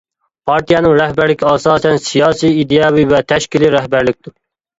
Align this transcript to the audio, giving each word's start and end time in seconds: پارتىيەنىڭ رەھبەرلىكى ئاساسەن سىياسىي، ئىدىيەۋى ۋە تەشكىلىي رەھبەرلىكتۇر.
پارتىيەنىڭ 0.51 0.95
رەھبەرلىكى 0.99 1.47
ئاساسەن 1.49 1.99
سىياسىي، 2.07 2.57
ئىدىيەۋى 2.65 3.05
ۋە 3.13 3.21
تەشكىلىي 3.35 3.73
رەھبەرلىكتۇر. 3.79 4.37